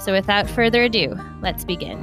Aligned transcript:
So 0.00 0.12
without 0.12 0.48
further 0.48 0.84
ado, 0.84 1.14
let's 1.42 1.62
begin. 1.62 1.98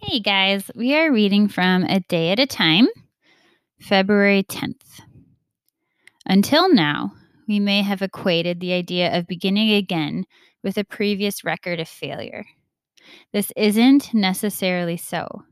Hey 0.00 0.18
guys, 0.18 0.68
we 0.74 0.96
are 0.96 1.12
reading 1.12 1.46
from 1.46 1.84
A 1.84 2.00
Day 2.00 2.32
at 2.32 2.40
a 2.40 2.46
Time, 2.46 2.88
February 3.80 4.42
10th. 4.42 5.02
Until 6.26 6.72
now, 6.74 7.12
we 7.46 7.60
may 7.60 7.82
have 7.82 8.02
equated 8.02 8.58
the 8.58 8.72
idea 8.72 9.16
of 9.16 9.28
beginning 9.28 9.72
again 9.72 10.24
with 10.64 10.76
a 10.76 10.84
previous 10.84 11.44
record 11.44 11.78
of 11.78 11.88
failure. 11.88 12.44
This 13.32 13.52
isn't 13.56 14.12
necessarily 14.12 14.96
so. 14.96 15.44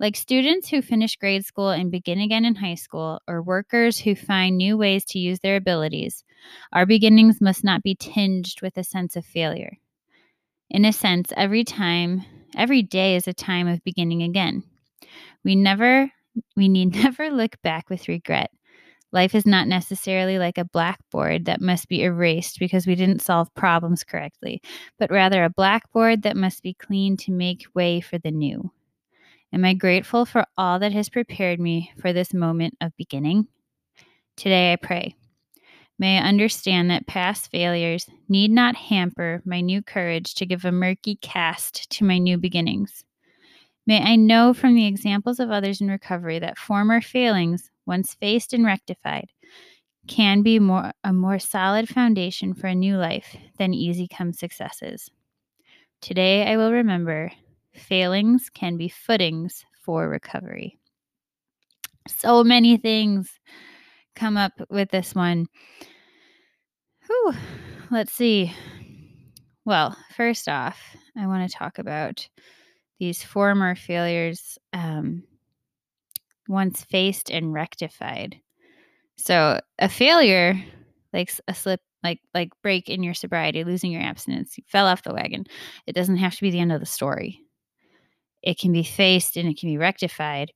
Like 0.00 0.16
students 0.16 0.68
who 0.68 0.82
finish 0.82 1.16
grade 1.16 1.44
school 1.44 1.70
and 1.70 1.90
begin 1.90 2.20
again 2.20 2.44
in 2.44 2.56
high 2.56 2.74
school, 2.74 3.20
or 3.28 3.42
workers 3.42 3.98
who 3.98 4.16
find 4.16 4.56
new 4.56 4.76
ways 4.76 5.04
to 5.06 5.20
use 5.20 5.38
their 5.40 5.56
abilities, 5.56 6.24
our 6.72 6.84
beginnings 6.84 7.40
must 7.40 7.62
not 7.62 7.82
be 7.82 7.94
tinged 7.94 8.60
with 8.60 8.76
a 8.76 8.84
sense 8.84 9.14
of 9.14 9.24
failure. 9.24 9.78
In 10.68 10.84
a 10.84 10.92
sense, 10.92 11.32
every 11.36 11.62
time, 11.62 12.24
every 12.56 12.82
day 12.82 13.14
is 13.14 13.28
a 13.28 13.32
time 13.32 13.68
of 13.68 13.84
beginning 13.84 14.22
again. 14.22 14.64
We 15.44 15.54
never, 15.54 16.10
we 16.56 16.68
need 16.68 16.94
never 17.02 17.30
look 17.30 17.60
back 17.62 17.88
with 17.88 18.08
regret. 18.08 18.50
Life 19.12 19.36
is 19.36 19.46
not 19.46 19.68
necessarily 19.68 20.38
like 20.38 20.58
a 20.58 20.64
blackboard 20.64 21.44
that 21.44 21.60
must 21.60 21.88
be 21.88 22.02
erased 22.02 22.58
because 22.58 22.84
we 22.84 22.96
didn't 22.96 23.22
solve 23.22 23.54
problems 23.54 24.02
correctly, 24.02 24.60
but 24.98 25.12
rather 25.12 25.44
a 25.44 25.50
blackboard 25.50 26.22
that 26.22 26.36
must 26.36 26.64
be 26.64 26.74
cleaned 26.74 27.20
to 27.20 27.30
make 27.30 27.66
way 27.74 28.00
for 28.00 28.18
the 28.18 28.32
new. 28.32 28.72
Am 29.54 29.64
I 29.64 29.72
grateful 29.72 30.26
for 30.26 30.44
all 30.58 30.80
that 30.80 30.90
has 30.90 31.08
prepared 31.08 31.60
me 31.60 31.92
for 32.00 32.12
this 32.12 32.34
moment 32.34 32.74
of 32.80 32.96
beginning? 32.96 33.46
Today 34.36 34.72
I 34.72 34.76
pray. 34.76 35.14
May 35.96 36.18
I 36.18 36.28
understand 36.28 36.90
that 36.90 37.06
past 37.06 37.52
failures 37.52 38.08
need 38.28 38.50
not 38.50 38.74
hamper 38.74 39.42
my 39.44 39.60
new 39.60 39.80
courage 39.80 40.34
to 40.34 40.46
give 40.46 40.64
a 40.64 40.72
murky 40.72 41.20
cast 41.22 41.88
to 41.90 42.04
my 42.04 42.18
new 42.18 42.36
beginnings. 42.36 43.04
May 43.86 44.02
I 44.02 44.16
know 44.16 44.54
from 44.54 44.74
the 44.74 44.88
examples 44.88 45.38
of 45.38 45.52
others 45.52 45.80
in 45.80 45.86
recovery 45.86 46.40
that 46.40 46.58
former 46.58 47.00
failings, 47.00 47.70
once 47.86 48.14
faced 48.14 48.54
and 48.54 48.64
rectified, 48.64 49.28
can 50.08 50.42
be 50.42 50.58
more 50.58 50.90
a 51.04 51.12
more 51.12 51.38
solid 51.38 51.88
foundation 51.88 52.54
for 52.54 52.66
a 52.66 52.74
new 52.74 52.96
life 52.96 53.36
than 53.56 53.72
easy 53.72 54.08
come 54.08 54.32
successes. 54.32 55.08
Today 56.00 56.44
I 56.44 56.56
will 56.56 56.72
remember 56.72 57.30
Failings 57.74 58.50
can 58.50 58.76
be 58.76 58.88
footings 58.88 59.64
for 59.82 60.08
recovery. 60.08 60.78
So 62.08 62.44
many 62.44 62.76
things 62.76 63.30
come 64.14 64.36
up 64.36 64.52
with 64.70 64.90
this 64.90 65.14
one. 65.14 65.46
Whew. 67.06 67.34
Let's 67.90 68.12
see. 68.12 68.52
Well, 69.64 69.96
first 70.16 70.48
off, 70.48 70.78
I 71.16 71.26
want 71.26 71.50
to 71.50 71.56
talk 71.56 71.78
about 71.78 72.28
these 72.98 73.22
former 73.22 73.74
failures 73.74 74.58
um, 74.72 75.24
once 76.48 76.84
faced 76.84 77.30
and 77.30 77.52
rectified. 77.52 78.36
So, 79.16 79.60
a 79.78 79.88
failure, 79.88 80.62
like 81.12 81.32
a 81.48 81.54
slip, 81.54 81.80
like 82.02 82.20
like 82.34 82.50
break 82.62 82.88
in 82.88 83.02
your 83.02 83.14
sobriety, 83.14 83.64
losing 83.64 83.90
your 83.90 84.02
abstinence, 84.02 84.58
you 84.58 84.64
fell 84.66 84.86
off 84.86 85.02
the 85.02 85.14
wagon. 85.14 85.44
It 85.86 85.94
doesn't 85.94 86.16
have 86.16 86.34
to 86.34 86.42
be 86.42 86.50
the 86.50 86.60
end 86.60 86.72
of 86.72 86.80
the 86.80 86.86
story 86.86 87.43
it 88.44 88.58
can 88.58 88.72
be 88.72 88.84
faced 88.84 89.36
and 89.36 89.48
it 89.48 89.58
can 89.58 89.68
be 89.70 89.78
rectified 89.78 90.52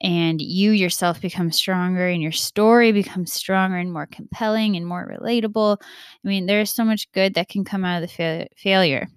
and 0.00 0.40
you 0.40 0.70
yourself 0.70 1.20
become 1.20 1.50
stronger 1.50 2.08
and 2.08 2.22
your 2.22 2.32
story 2.32 2.92
becomes 2.92 3.32
stronger 3.32 3.76
and 3.76 3.92
more 3.92 4.06
compelling 4.06 4.76
and 4.76 4.86
more 4.86 5.16
relatable. 5.20 5.76
I 5.80 6.28
mean, 6.28 6.46
there's 6.46 6.70
so 6.70 6.84
much 6.84 7.10
good 7.12 7.34
that 7.34 7.48
can 7.48 7.64
come 7.64 7.84
out 7.84 8.02
of 8.02 8.08
the 8.08 8.14
fa- 8.14 8.48
failure. 8.56 9.08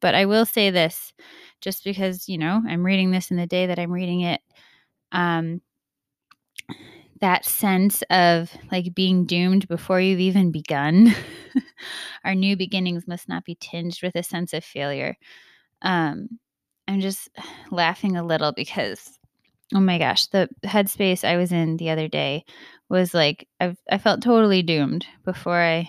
But 0.00 0.14
I 0.14 0.24
will 0.24 0.46
say 0.46 0.70
this 0.70 1.12
just 1.60 1.84
because, 1.84 2.28
you 2.28 2.38
know, 2.38 2.62
I'm 2.66 2.84
reading 2.84 3.10
this 3.10 3.30
in 3.30 3.36
the 3.36 3.46
day 3.46 3.66
that 3.66 3.78
I'm 3.78 3.92
reading 3.92 4.22
it. 4.22 4.40
Um, 5.12 5.60
that 7.20 7.44
sense 7.44 8.02
of 8.10 8.50
like 8.72 8.94
being 8.94 9.24
doomed 9.24 9.68
before 9.68 10.00
you've 10.00 10.20
even 10.20 10.50
begun. 10.50 11.14
Our 12.24 12.34
new 12.34 12.56
beginnings 12.56 13.06
must 13.06 13.28
not 13.28 13.44
be 13.44 13.56
tinged 13.60 14.00
with 14.02 14.16
a 14.16 14.22
sense 14.22 14.52
of 14.52 14.64
failure. 14.64 15.16
Um, 15.82 16.40
I'm 16.88 17.00
just 17.00 17.28
laughing 17.70 18.16
a 18.16 18.24
little 18.24 18.52
because 18.52 19.18
oh 19.74 19.80
my 19.80 19.98
gosh, 19.98 20.26
the 20.26 20.48
headspace 20.64 21.24
I 21.24 21.36
was 21.36 21.52
in 21.52 21.76
the 21.76 21.90
other 21.90 22.08
day 22.08 22.44
was 22.88 23.14
like 23.14 23.48
I 23.60 23.76
I 23.90 23.98
felt 23.98 24.22
totally 24.22 24.62
doomed 24.62 25.06
before 25.24 25.60
I 25.60 25.88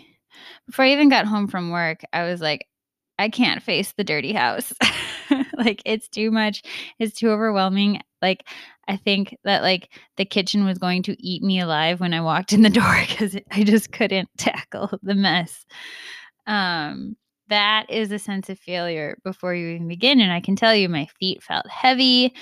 before 0.68 0.86
I 0.86 0.92
even 0.92 1.10
got 1.10 1.26
home 1.26 1.48
from 1.48 1.72
work. 1.72 2.02
I 2.14 2.24
was 2.24 2.42
like 2.42 2.68
I 3.18 3.30
can't 3.30 3.64
face 3.64 3.94
the 3.94 4.04
dirty 4.04 4.34
house. 4.34 4.74
like 5.58 5.82
it's 5.86 6.10
too 6.10 6.32
much. 6.32 6.64
It's 7.00 7.18
too 7.18 7.30
overwhelming. 7.30 8.02
Like 8.22 8.46
I 8.88 8.98
think 8.98 9.38
that 9.44 9.62
like 9.62 9.90
the 10.18 10.26
kitchen 10.26 10.66
was 10.66 10.78
going 10.78 11.04
to 11.04 11.26
eat 11.26 11.42
me 11.42 11.60
alive 11.60 12.00
when 12.00 12.14
I 12.14 12.22
walked 12.22 12.54
in 12.54 12.62
the 12.62 12.70
door 12.82 13.04
cuz 13.18 13.38
I 13.52 13.64
just 13.64 13.92
couldn't 13.92 14.30
tackle 14.38 15.00
the 15.04 15.16
mess. 15.16 15.66
Um 16.48 17.16
that 17.50 17.86
is 17.90 18.12
a 18.12 18.20
sense 18.20 18.50
of 18.50 18.60
failure 18.60 19.18
before 19.24 19.54
you 19.54 19.70
even 19.70 19.88
begin. 19.88 20.20
And 20.20 20.32
I 20.32 20.42
can 20.42 20.56
tell 20.56 20.76
you, 20.76 20.90
my 20.90 21.08
feet 21.20 21.44
felt 21.44 21.68
heavy. 21.70 22.34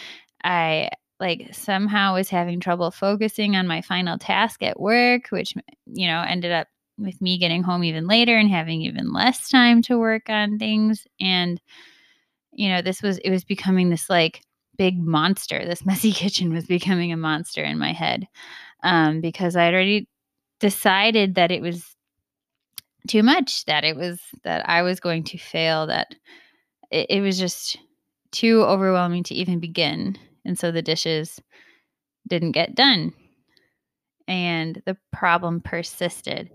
I 0.44 0.90
like 1.20 1.54
somehow 1.54 2.16
was 2.16 2.30
having 2.30 2.60
trouble 2.60 2.92
focusing 2.92 3.56
on 3.56 3.68
my 3.68 3.82
final 3.82 4.18
task 4.18 4.62
at 4.64 4.80
work, 4.80 5.28
which, 5.30 5.54
you 5.86 6.08
know, 6.08 6.24
ended 6.28 6.52
up 6.52 6.68
with 6.98 7.22
me 7.22 7.38
getting 7.38 7.64
home 7.64 7.84
even 7.84 8.08
later 8.08 8.38
and 8.38 8.50
having 8.50 8.82
even 8.82 9.12
less 9.12 9.50
time 9.50 9.82
to 9.84 9.98
work 9.98 10.30
on 10.30 10.60
things. 10.60 11.06
And, 11.20 11.62
you 12.52 12.70
know, 12.70 12.82
this 12.82 13.02
was, 13.02 13.18
it 13.20 13.30
was 13.30 13.44
becoming 13.44 13.90
this 13.90 14.10
like 14.10 14.42
big 14.78 15.00
monster. 15.00 15.66
This 15.66 15.86
messy 15.86 16.12
kitchen 16.12 16.54
was 16.54 16.66
becoming 16.66 17.12
a 17.12 17.18
monster 17.18 17.64
in 17.64 17.78
my 17.78 17.94
head 17.94 18.28
um, 18.84 19.22
because 19.22 19.56
I 19.56 19.66
had 19.66 19.74
already 19.74 20.08
decided 20.60 21.36
that 21.36 21.52
it 21.52 21.62
was 21.62 21.96
too 23.08 23.24
much 23.24 23.66
that 23.66 23.84
it 23.84 23.96
was 23.96 24.20
that 24.44 24.68
I 24.68 24.82
was 24.82 25.00
going 25.00 25.24
to 25.26 25.38
fail 25.38 25.88
that 25.88 26.16
it, 26.92 27.08
it 27.10 27.22
was 27.22 27.38
just 27.38 27.78
too 28.32 28.64
overwhelming 28.64 29.24
to 29.24 29.36
even 29.36 29.60
begin 29.60 30.18
and 30.46 30.58
so 30.58 30.72
the 30.72 30.82
dishes 30.82 31.40
didn't 32.28 32.54
get 32.54 32.76
done 32.76 33.14
and 34.28 34.82
the 34.86 34.98
problem 35.12 35.62
persisted 35.62 36.50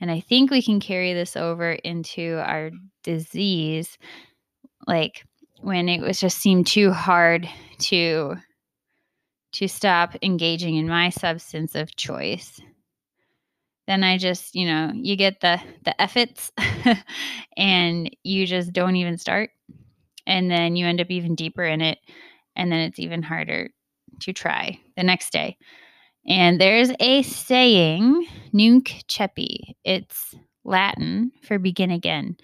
and 0.00 0.10
I 0.10 0.20
think 0.20 0.50
we 0.50 0.62
can 0.62 0.80
carry 0.80 1.12
this 1.12 1.36
over 1.36 1.72
into 1.72 2.42
our 2.44 2.70
disease 3.04 3.98
like 4.86 5.24
when 5.60 5.88
it 5.88 6.00
was 6.00 6.18
just 6.18 6.38
seemed 6.38 6.66
too 6.66 6.90
hard 6.90 7.48
to 7.78 8.36
to 9.52 9.68
stop 9.68 10.16
engaging 10.22 10.76
in 10.76 10.88
my 10.88 11.10
substance 11.10 11.74
of 11.74 11.94
choice 11.96 12.60
then 13.90 14.04
I 14.04 14.18
just, 14.18 14.54
you 14.54 14.66
know, 14.66 14.92
you 14.94 15.16
get 15.16 15.40
the 15.40 15.60
the 15.84 16.00
efforts 16.00 16.52
and 17.56 18.08
you 18.22 18.46
just 18.46 18.72
don't 18.72 18.94
even 18.94 19.18
start. 19.18 19.50
And 20.28 20.48
then 20.48 20.76
you 20.76 20.86
end 20.86 21.00
up 21.00 21.10
even 21.10 21.34
deeper 21.34 21.64
in 21.64 21.80
it 21.80 21.98
and 22.54 22.70
then 22.70 22.78
it's 22.80 23.00
even 23.00 23.20
harder 23.20 23.70
to 24.20 24.32
try 24.32 24.78
the 24.96 25.02
next 25.02 25.32
day. 25.32 25.56
And 26.24 26.60
there's 26.60 26.92
a 27.00 27.22
saying, 27.22 28.26
Nunc 28.52 29.02
Coepi. 29.08 29.74
It's 29.84 30.36
Latin 30.62 31.32
for 31.42 31.58
begin 31.58 31.90
again. 31.90 32.36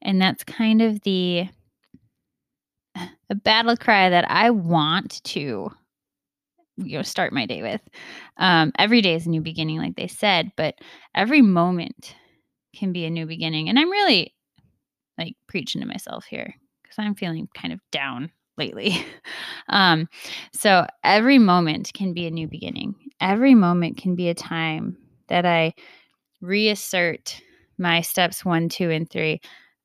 And 0.00 0.22
that's 0.22 0.42
kind 0.42 0.80
of 0.80 1.02
the 1.02 1.48
a 3.28 3.34
battle 3.34 3.76
cry 3.76 4.08
that 4.08 4.30
I 4.30 4.48
want 4.50 5.22
to 5.24 5.70
you 6.76 6.96
know 6.96 7.02
start 7.02 7.32
my 7.32 7.46
day 7.46 7.62
with. 7.62 7.80
Um, 8.36 8.72
every 8.78 9.00
day 9.00 9.14
is 9.14 9.26
a 9.26 9.30
new 9.30 9.40
beginning, 9.40 9.78
like 9.78 9.96
they 9.96 10.08
said, 10.08 10.52
but 10.56 10.74
every 11.14 11.42
moment 11.42 12.14
can 12.74 12.92
be 12.92 13.04
a 13.04 13.10
new 13.10 13.26
beginning. 13.26 13.68
And 13.68 13.78
I'm 13.78 13.90
really 13.90 14.34
like 15.18 15.36
preaching 15.46 15.80
to 15.80 15.86
myself 15.86 16.24
here 16.24 16.54
because 16.82 16.98
I'm 16.98 17.14
feeling 17.14 17.48
kind 17.54 17.72
of 17.72 17.80
down 17.92 18.30
lately. 18.56 19.04
um, 19.68 20.08
so 20.52 20.86
every 21.02 21.38
moment 21.38 21.92
can 21.94 22.12
be 22.12 22.26
a 22.26 22.30
new 22.30 22.48
beginning. 22.48 22.94
Every 23.20 23.54
moment 23.54 23.96
can 23.96 24.16
be 24.16 24.28
a 24.28 24.34
time 24.34 24.96
that 25.28 25.46
I 25.46 25.74
reassert 26.40 27.40
my 27.78 28.00
steps 28.00 28.44
one, 28.44 28.68
two, 28.68 28.90
and 28.90 29.08
three. 29.08 29.40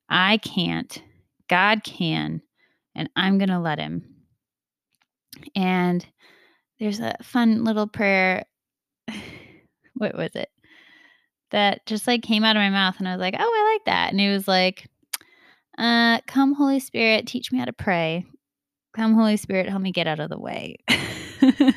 I 0.09 0.37
can't, 0.37 1.01
God 1.47 1.83
can, 1.83 2.41
and 2.95 3.09
I'm 3.15 3.37
going 3.37 3.49
to 3.49 3.59
let 3.59 3.79
Him. 3.79 4.03
And 5.55 6.05
there's 6.79 6.99
a 6.99 7.15
fun 7.21 7.63
little 7.63 7.87
prayer. 7.87 8.45
what 9.95 10.15
was 10.15 10.31
it? 10.35 10.49
That 11.51 11.85
just 11.85 12.07
like 12.07 12.21
came 12.21 12.43
out 12.43 12.55
of 12.55 12.61
my 12.61 12.69
mouth, 12.69 12.95
and 12.99 13.07
I 13.07 13.13
was 13.13 13.21
like, 13.21 13.35
oh, 13.37 13.41
I 13.41 13.73
like 13.73 13.85
that. 13.85 14.11
And 14.11 14.21
it 14.21 14.31
was 14.31 14.47
like, 14.47 14.87
uh, 15.77 16.21
come, 16.27 16.53
Holy 16.53 16.79
Spirit, 16.79 17.27
teach 17.27 17.51
me 17.51 17.59
how 17.59 17.65
to 17.65 17.73
pray. 17.73 18.25
Come, 18.95 19.13
Holy 19.13 19.37
Spirit, 19.37 19.69
help 19.69 19.81
me 19.81 19.91
get 19.91 20.07
out 20.07 20.19
of 20.19 20.29
the 20.29 20.39
way. 20.39 20.77
and 20.87 21.75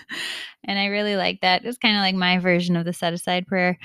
I 0.67 0.87
really 0.87 1.17
like 1.17 1.41
that. 1.43 1.65
It's 1.65 1.79
kind 1.79 1.97
of 1.97 2.01
like 2.01 2.15
my 2.15 2.39
version 2.39 2.77
of 2.77 2.85
the 2.85 2.93
set 2.93 3.13
aside 3.13 3.47
prayer. 3.47 3.79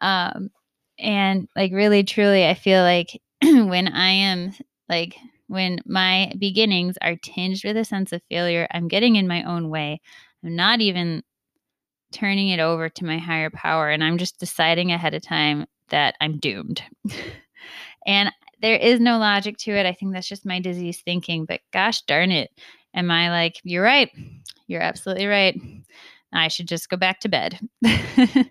Um, 0.00 0.50
and 0.98 1.48
like 1.56 1.72
really 1.72 2.04
truly 2.04 2.46
i 2.46 2.54
feel 2.54 2.82
like 2.82 3.20
when 3.42 3.88
i 3.88 4.10
am 4.10 4.52
like 4.88 5.16
when 5.48 5.78
my 5.84 6.32
beginnings 6.38 6.96
are 7.02 7.16
tinged 7.16 7.62
with 7.64 7.76
a 7.76 7.84
sense 7.84 8.12
of 8.12 8.22
failure 8.30 8.66
i'm 8.70 8.88
getting 8.88 9.16
in 9.16 9.28
my 9.28 9.42
own 9.44 9.68
way 9.68 10.00
i'm 10.44 10.54
not 10.54 10.80
even 10.80 11.22
turning 12.12 12.48
it 12.50 12.60
over 12.60 12.88
to 12.88 13.04
my 13.04 13.18
higher 13.18 13.50
power 13.50 13.90
and 13.90 14.04
i'm 14.04 14.18
just 14.18 14.38
deciding 14.38 14.92
ahead 14.92 15.14
of 15.14 15.22
time 15.22 15.66
that 15.88 16.14
i'm 16.20 16.38
doomed. 16.38 16.82
And 18.06 18.30
there 18.60 18.76
is 18.76 19.00
no 19.00 19.16
logic 19.16 19.56
to 19.60 19.70
it. 19.70 19.86
I 19.86 19.94
think 19.94 20.12
that's 20.12 20.28
just 20.28 20.44
my 20.44 20.60
disease 20.60 21.00
thinking 21.02 21.46
but 21.46 21.60
gosh 21.72 22.02
darn 22.02 22.30
it 22.30 22.50
am 22.94 23.10
i 23.10 23.30
like 23.30 23.60
you're 23.64 23.82
right. 23.82 24.10
You're 24.66 24.82
absolutely 24.82 25.26
right. 25.26 25.58
I 26.32 26.48
should 26.48 26.68
just 26.68 26.88
go 26.90 26.96
back 26.96 27.20
to 27.20 27.28
bed. 27.28 27.58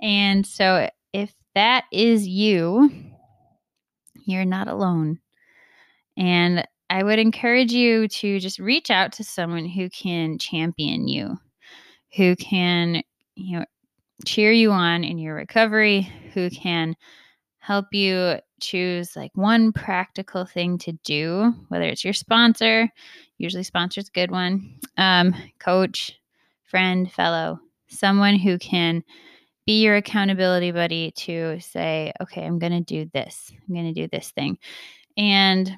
And 0.00 0.46
so 0.46 0.90
if 1.12 1.32
that 1.54 1.84
is 1.92 2.26
you, 2.26 2.90
you're 4.26 4.44
not 4.44 4.68
alone. 4.68 5.20
And 6.16 6.66
I 6.94 7.02
would 7.02 7.18
encourage 7.18 7.72
you 7.72 8.06
to 8.06 8.38
just 8.38 8.60
reach 8.60 8.88
out 8.88 9.10
to 9.14 9.24
someone 9.24 9.66
who 9.66 9.90
can 9.90 10.38
champion 10.38 11.08
you, 11.08 11.40
who 12.14 12.36
can, 12.36 13.02
you 13.34 13.58
know, 13.58 13.64
cheer 14.24 14.52
you 14.52 14.70
on 14.70 15.02
in 15.02 15.18
your 15.18 15.34
recovery, 15.34 16.02
who 16.34 16.50
can 16.50 16.94
help 17.58 17.86
you 17.90 18.36
choose 18.60 19.16
like 19.16 19.32
one 19.34 19.72
practical 19.72 20.46
thing 20.46 20.78
to 20.78 20.92
do, 21.02 21.52
whether 21.66 21.82
it's 21.82 22.04
your 22.04 22.12
sponsor, 22.12 22.88
usually 23.38 23.64
sponsor's 23.64 24.06
a 24.06 24.12
good 24.12 24.30
one, 24.30 24.78
um, 24.96 25.34
coach, 25.58 26.16
friend, 26.62 27.10
fellow, 27.10 27.58
someone 27.88 28.36
who 28.36 28.56
can 28.56 29.02
be 29.66 29.82
your 29.82 29.96
accountability 29.96 30.70
buddy 30.70 31.10
to 31.16 31.58
say, 31.58 32.12
okay, 32.20 32.46
I'm 32.46 32.60
going 32.60 32.70
to 32.70 32.82
do 32.82 33.10
this. 33.12 33.50
I'm 33.50 33.74
going 33.74 33.92
to 33.92 34.00
do 34.00 34.06
this 34.06 34.30
thing. 34.30 34.58
And 35.16 35.76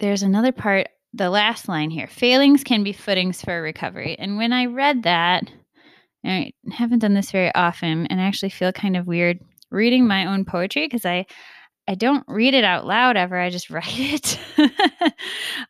there's 0.00 0.22
another 0.22 0.52
part, 0.52 0.88
the 1.12 1.30
last 1.30 1.68
line 1.68 1.90
here 1.90 2.06
failings 2.06 2.64
can 2.64 2.82
be 2.82 2.92
footings 2.92 3.42
for 3.42 3.62
recovery. 3.62 4.16
And 4.18 4.36
when 4.36 4.52
I 4.52 4.66
read 4.66 5.04
that, 5.04 5.50
I 6.24 6.52
haven't 6.70 6.98
done 6.98 7.14
this 7.14 7.30
very 7.30 7.54
often, 7.54 8.06
and 8.06 8.20
I 8.20 8.24
actually 8.24 8.50
feel 8.50 8.72
kind 8.72 8.96
of 8.96 9.06
weird 9.06 9.38
reading 9.70 10.06
my 10.06 10.26
own 10.26 10.44
poetry 10.44 10.86
because 10.86 11.06
I 11.06 11.26
I 11.88 11.94
don't 11.94 12.24
read 12.28 12.54
it 12.54 12.62
out 12.62 12.86
loud 12.86 13.16
ever. 13.16 13.38
I 13.38 13.50
just 13.50 13.70
write 13.70 13.86
it. 13.88 14.38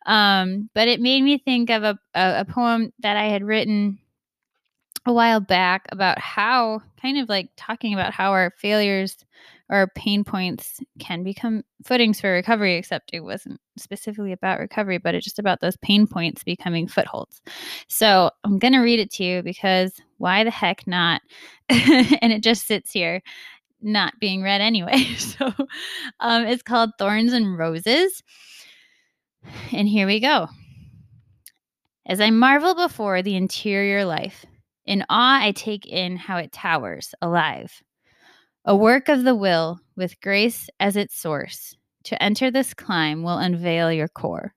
um, 0.05 0.69
but 0.75 0.87
it 0.87 0.99
made 0.99 1.23
me 1.23 1.37
think 1.37 1.69
of 1.69 1.83
a, 1.83 1.99
a, 2.13 2.41
a 2.41 2.45
poem 2.45 2.91
that 2.99 3.17
I 3.17 3.25
had 3.25 3.43
written 3.43 3.97
a 5.05 5.13
while 5.13 5.39
back 5.39 5.87
about 5.91 6.19
how 6.19 6.81
kind 7.01 7.17
of 7.17 7.27
like 7.27 7.49
talking 7.57 7.93
about 7.93 8.13
how 8.13 8.31
our 8.31 8.53
failures 8.57 9.25
or 9.71 9.87
pain 9.95 10.23
points 10.23 10.79
can 10.99 11.23
become 11.23 11.63
footings 11.83 12.19
for 12.19 12.31
recovery 12.31 12.75
except 12.75 13.09
it 13.13 13.21
wasn't 13.21 13.59
specifically 13.77 14.33
about 14.33 14.59
recovery 14.59 14.97
but 14.97 15.15
it's 15.15 15.23
just 15.23 15.39
about 15.39 15.61
those 15.61 15.77
pain 15.77 16.05
points 16.05 16.43
becoming 16.43 16.87
footholds. 16.87 17.41
So 17.87 18.29
i'm 18.43 18.59
going 18.59 18.73
to 18.73 18.79
read 18.79 18.99
it 18.99 19.11
to 19.13 19.23
you 19.23 19.41
because 19.41 19.93
why 20.17 20.43
the 20.43 20.51
heck 20.51 20.85
not? 20.85 21.21
And 21.69 22.31
it 22.33 22.43
just 22.43 22.67
sits 22.67 22.91
here 22.91 23.21
not 23.81 24.19
being 24.19 24.43
read 24.43 24.61
anyway. 24.61 25.05
So 25.17 25.51
um, 26.19 26.45
it's 26.45 26.61
called 26.61 26.91
thorns 26.99 27.33
and 27.33 27.57
roses. 27.57 28.21
And 29.71 29.87
here 29.87 30.05
we 30.05 30.19
go. 30.19 30.47
As 32.05 32.19
i 32.19 32.29
marvel 32.29 32.75
before 32.75 33.21
the 33.21 33.35
interior 33.35 34.05
life 34.05 34.45
in 34.85 35.05
awe, 35.09 35.41
I 35.41 35.51
take 35.51 35.85
in 35.85 36.17
how 36.17 36.37
it 36.37 36.51
towers, 36.51 37.13
alive. 37.21 37.71
A 38.63 38.75
work 38.75 39.09
of 39.09 39.23
the 39.23 39.33
will, 39.33 39.79
with 39.95 40.21
grace 40.21 40.69
as 40.79 40.95
its 40.95 41.19
source. 41.19 41.75
To 42.03 42.21
enter 42.21 42.51
this 42.51 42.75
climb 42.75 43.23
will 43.23 43.39
unveil 43.39 43.91
your 43.91 44.07
core. 44.07 44.53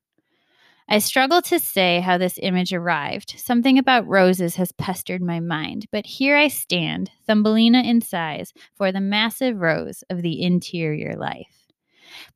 I 0.87 0.99
struggle 0.99 1.41
to 1.43 1.59
say 1.59 2.01
how 2.01 2.19
this 2.19 2.39
image 2.43 2.75
arrived. 2.75 3.35
Something 3.39 3.79
about 3.79 4.07
roses 4.07 4.57
has 4.57 4.73
pestered 4.73 5.23
my 5.23 5.41
mind, 5.41 5.87
but 5.91 6.05
here 6.05 6.37
I 6.37 6.49
stand, 6.49 7.11
Thumbelina 7.27 7.81
in 7.83 8.03
size, 8.03 8.53
for 8.75 8.93
the 8.93 9.01
massive 9.01 9.57
rose 9.57 10.05
of 10.11 10.21
the 10.21 10.43
interior 10.43 11.17
life. 11.17 11.73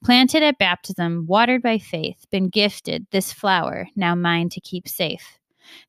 Planted 0.02 0.42
at 0.42 0.58
baptism, 0.58 1.26
watered 1.28 1.60
by 1.60 1.76
faith, 1.76 2.24
been 2.30 2.48
gifted 2.48 3.06
this 3.10 3.30
flower, 3.30 3.88
now 3.94 4.14
mine 4.14 4.48
to 4.50 4.60
keep 4.60 4.88
safe. 4.88 5.38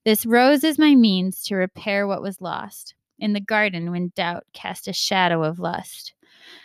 This 0.04 0.26
rose 0.26 0.66
is 0.66 0.78
my 0.78 0.94
means 0.94 1.42
to 1.44 1.56
repair 1.56 2.06
what 2.06 2.22
was 2.22 2.42
lost. 2.42 2.96
In 3.20 3.34
the 3.34 3.40
garden, 3.42 3.92
when 3.92 4.12
doubt 4.16 4.46
cast 4.54 4.88
a 4.88 4.94
shadow 4.94 5.44
of 5.44 5.60
lust. 5.60 6.14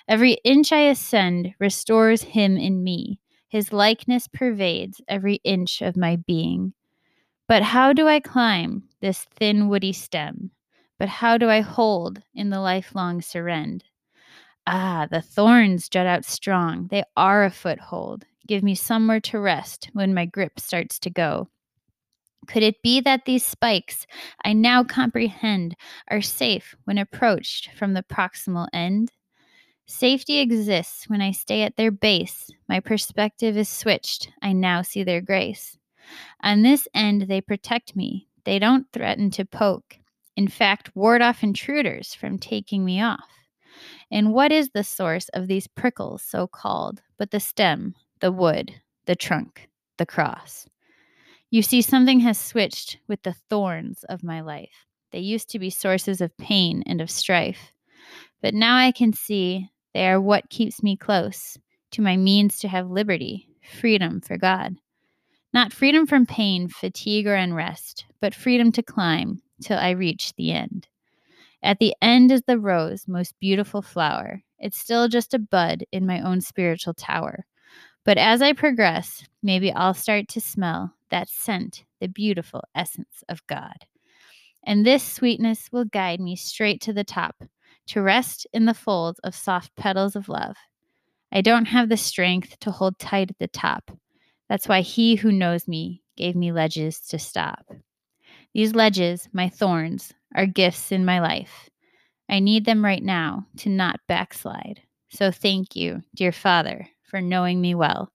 Every 0.08 0.38
inch 0.44 0.72
I 0.72 0.88
ascend 0.88 1.54
restores 1.58 2.22
him 2.22 2.56
in 2.56 2.84
me. 2.84 3.20
His 3.48 3.72
likeness 3.72 4.28
pervades 4.28 5.00
every 5.08 5.36
inch 5.44 5.82
of 5.82 5.96
my 5.96 6.16
being. 6.16 6.74
But 7.48 7.62
how 7.62 7.92
do 7.92 8.08
I 8.08 8.20
climb 8.20 8.88
this 9.00 9.24
thin 9.24 9.68
woody 9.68 9.92
stem? 9.92 10.50
But 10.98 11.08
how 11.08 11.38
do 11.38 11.50
I 11.50 11.60
hold 11.60 12.22
in 12.34 12.50
the 12.50 12.60
lifelong 12.60 13.20
surrend? 13.20 13.82
Ah, 14.66 15.06
the 15.10 15.20
thorns 15.20 15.88
jut 15.88 16.06
out 16.06 16.24
strong. 16.24 16.88
They 16.88 17.04
are 17.16 17.44
a 17.44 17.50
foothold. 17.50 18.24
Give 18.46 18.62
me 18.62 18.74
somewhere 18.74 19.20
to 19.20 19.38
rest 19.38 19.90
when 19.92 20.14
my 20.14 20.26
grip 20.26 20.58
starts 20.58 20.98
to 21.00 21.10
go. 21.10 21.48
Could 22.46 22.62
it 22.62 22.82
be 22.82 23.00
that 23.00 23.24
these 23.24 23.44
spikes, 23.44 24.06
I 24.44 24.52
now 24.52 24.84
comprehend, 24.84 25.76
are 26.08 26.22
safe 26.22 26.74
when 26.84 26.98
approached 26.98 27.70
from 27.76 27.94
the 27.94 28.02
proximal 28.02 28.68
end? 28.72 29.10
Safety 29.86 30.38
exists 30.38 31.08
when 31.08 31.20
I 31.20 31.32
stay 31.32 31.62
at 31.62 31.76
their 31.76 31.90
base. 31.90 32.50
My 32.68 32.80
perspective 32.80 33.56
is 33.56 33.68
switched. 33.68 34.30
I 34.40 34.52
now 34.52 34.82
see 34.82 35.04
their 35.04 35.20
grace. 35.20 35.76
On 36.42 36.62
this 36.62 36.88
end, 36.94 37.22
they 37.22 37.40
protect 37.40 37.94
me. 37.94 38.28
They 38.44 38.58
don't 38.58 38.86
threaten 38.92 39.30
to 39.32 39.44
poke. 39.44 39.98
In 40.36 40.48
fact, 40.48 40.94
ward 40.96 41.22
off 41.22 41.42
intruders 41.42 42.14
from 42.14 42.38
taking 42.38 42.84
me 42.84 43.00
off. 43.00 43.28
And 44.10 44.32
what 44.32 44.52
is 44.52 44.70
the 44.70 44.84
source 44.84 45.28
of 45.30 45.48
these 45.48 45.66
prickles, 45.66 46.22
so 46.22 46.46
called, 46.46 47.02
but 47.18 47.30
the 47.30 47.40
stem, 47.40 47.94
the 48.20 48.32
wood, 48.32 48.72
the 49.06 49.16
trunk, 49.16 49.68
the 49.98 50.06
cross? 50.06 50.66
You 51.54 51.62
see, 51.62 51.82
something 51.82 52.18
has 52.18 52.36
switched 52.36 52.98
with 53.06 53.22
the 53.22 53.36
thorns 53.48 54.02
of 54.08 54.24
my 54.24 54.40
life. 54.40 54.86
They 55.12 55.20
used 55.20 55.48
to 55.50 55.60
be 55.60 55.70
sources 55.70 56.20
of 56.20 56.36
pain 56.36 56.82
and 56.84 57.00
of 57.00 57.08
strife. 57.08 57.70
But 58.42 58.54
now 58.54 58.76
I 58.76 58.90
can 58.90 59.12
see 59.12 59.68
they 59.92 60.08
are 60.08 60.20
what 60.20 60.50
keeps 60.50 60.82
me 60.82 60.96
close 60.96 61.56
to 61.92 62.02
my 62.02 62.16
means 62.16 62.58
to 62.58 62.66
have 62.66 62.90
liberty, 62.90 63.46
freedom 63.78 64.20
for 64.20 64.36
God. 64.36 64.74
Not 65.52 65.72
freedom 65.72 66.08
from 66.08 66.26
pain, 66.26 66.66
fatigue, 66.66 67.28
or 67.28 67.36
unrest, 67.36 68.04
but 68.20 68.34
freedom 68.34 68.72
to 68.72 68.82
climb 68.82 69.40
till 69.62 69.78
I 69.78 69.90
reach 69.90 70.32
the 70.34 70.50
end. 70.50 70.88
At 71.62 71.78
the 71.78 71.94
end 72.02 72.32
is 72.32 72.42
the 72.48 72.58
rose, 72.58 73.06
most 73.06 73.32
beautiful 73.38 73.80
flower. 73.80 74.42
It's 74.58 74.80
still 74.80 75.06
just 75.06 75.34
a 75.34 75.38
bud 75.38 75.84
in 75.92 76.04
my 76.04 76.20
own 76.20 76.40
spiritual 76.40 76.94
tower. 76.94 77.46
But 78.04 78.18
as 78.18 78.42
I 78.42 78.52
progress, 78.52 79.24
maybe 79.42 79.72
I'll 79.72 79.94
start 79.94 80.28
to 80.28 80.40
smell 80.40 80.94
that 81.10 81.28
scent, 81.28 81.84
the 82.00 82.08
beautiful 82.08 82.62
essence 82.74 83.24
of 83.28 83.46
God. 83.46 83.86
And 84.64 84.84
this 84.84 85.02
sweetness 85.02 85.70
will 85.72 85.84
guide 85.84 86.20
me 86.20 86.36
straight 86.36 86.80
to 86.82 86.92
the 86.92 87.04
top, 87.04 87.36
to 87.88 88.02
rest 88.02 88.46
in 88.52 88.64
the 88.64 88.74
folds 88.74 89.18
of 89.20 89.34
soft 89.34 89.74
petals 89.76 90.16
of 90.16 90.28
love. 90.28 90.56
I 91.32 91.40
don't 91.40 91.66
have 91.66 91.88
the 91.88 91.96
strength 91.96 92.58
to 92.60 92.70
hold 92.70 92.98
tight 92.98 93.30
at 93.30 93.38
the 93.38 93.48
top. 93.48 93.90
That's 94.48 94.68
why 94.68 94.82
he 94.82 95.16
who 95.16 95.32
knows 95.32 95.66
me 95.66 96.02
gave 96.16 96.36
me 96.36 96.52
ledges 96.52 97.00
to 97.08 97.18
stop. 97.18 97.66
These 98.54 98.74
ledges, 98.74 99.28
my 99.32 99.48
thorns, 99.48 100.12
are 100.34 100.46
gifts 100.46 100.92
in 100.92 101.04
my 101.04 101.20
life. 101.20 101.68
I 102.28 102.38
need 102.38 102.64
them 102.64 102.84
right 102.84 103.02
now 103.02 103.46
to 103.58 103.68
not 103.68 104.00
backslide. 104.08 104.80
So 105.10 105.30
thank 105.30 105.76
you, 105.76 106.02
dear 106.14 106.32
Father, 106.32 106.88
for 107.14 107.20
knowing 107.20 107.60
me 107.60 107.76
well. 107.76 108.10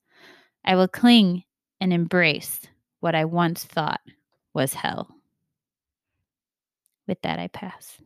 I 0.66 0.76
will 0.76 0.90
cling 0.90 1.46
and 1.80 1.94
embrace 1.94 2.60
what 3.00 3.16
I 3.16 3.24
once 3.24 3.64
thought 3.64 4.02
was 4.54 4.74
hell. 4.74 5.08
With 7.08 7.22
that, 7.22 7.40
I 7.40 7.48
pass. 7.48 7.98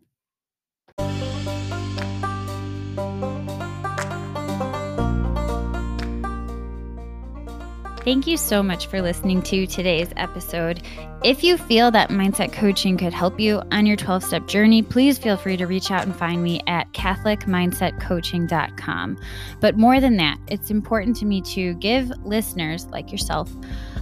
Thank 8.03 8.27
you 8.27 8.35
so 8.35 8.61
much 8.61 8.87
for 8.87 9.01
listening 9.01 9.41
to 9.43 9.65
today's 9.65 10.11
episode. 10.17 10.81
If 11.23 11.41
you 11.41 11.57
feel 11.57 11.89
that 11.91 12.09
mindset 12.09 12.51
coaching 12.51 12.97
could 12.97 13.13
help 13.13 13.39
you 13.39 13.61
on 13.71 13.85
your 13.85 13.95
12 13.95 14.25
step 14.25 14.45
journey, 14.45 14.81
please 14.81 15.17
feel 15.17 15.37
free 15.37 15.55
to 15.55 15.65
reach 15.65 15.89
out 15.89 16.03
and 16.03 16.13
find 16.13 16.43
me 16.43 16.59
at 16.67 16.91
CatholicMindsetCoaching.com. 16.91 19.17
But 19.61 19.77
more 19.77 20.01
than 20.01 20.17
that, 20.17 20.37
it's 20.49 20.69
important 20.69 21.15
to 21.17 21.25
me 21.25 21.41
to 21.43 21.75
give 21.75 22.09
listeners 22.25 22.87
like 22.87 23.09
yourself 23.09 23.49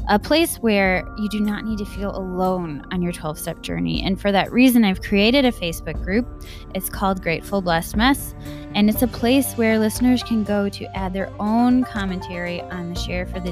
a 0.10 0.18
place 0.18 0.56
where 0.58 1.08
you 1.20 1.30
do 1.30 1.40
not 1.40 1.64
need 1.64 1.78
to 1.78 1.86
feel 1.86 2.16
alone 2.16 2.84
on 2.92 3.04
your 3.04 3.12
12 3.12 3.38
step 3.38 3.62
journey. 3.62 4.02
And 4.04 4.20
for 4.20 4.32
that 4.32 4.52
reason, 4.52 4.84
I've 4.84 5.02
created 5.02 5.46
a 5.46 5.52
Facebook 5.52 6.04
group. 6.04 6.28
It's 6.74 6.90
called 6.90 7.22
Grateful 7.22 7.62
Blessed 7.62 7.96
Mess. 7.96 8.34
And 8.74 8.90
it's 8.90 9.04
a 9.04 9.08
place 9.08 9.54
where 9.54 9.78
listeners 9.78 10.24
can 10.24 10.44
go 10.44 10.70
to 10.70 10.98
add 10.98 11.14
their 11.14 11.32
own 11.40 11.84
commentary 11.84 12.62
on 12.62 12.94
the 12.94 13.00
share 13.00 13.28
for 13.28 13.40
the 13.40 13.52